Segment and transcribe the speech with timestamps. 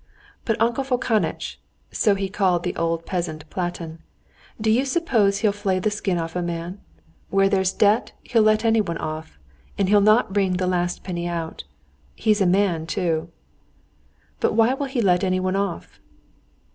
[0.45, 1.59] But Uncle Fokanitch"
[1.91, 3.99] (so he called the old peasant Platon),
[4.59, 6.79] "do you suppose he'd flay the skin off a man?
[7.29, 9.37] Where there's debt, he'll let anyone off.
[9.77, 11.65] And he'll not wring the last penny out.
[12.15, 13.29] He's a man too."
[14.39, 15.99] "But why will he let anyone off?"